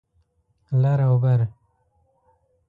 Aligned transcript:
لر 0.81 0.99
او 1.07 1.15
بر 1.23 1.39